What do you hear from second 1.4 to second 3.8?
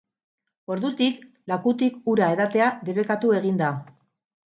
lakutik ura edatea debekatu egin da.